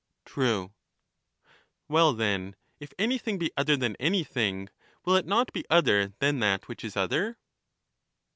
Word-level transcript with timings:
True. 0.25 0.73
Well, 1.87 2.13
then, 2.13 2.55
if 2.79 2.91
anything 2.97 3.37
be 3.37 3.51
other 3.55 3.77
than 3.77 3.95
anything, 3.97 4.69
will 5.05 5.15
it 5.15 5.27
not 5.27 5.53
be 5.53 5.63
other 5.69 6.13
than 6.17 6.39
that 6.39 6.67
which 6.67 6.83
is 6.83 6.97
other 6.97 7.37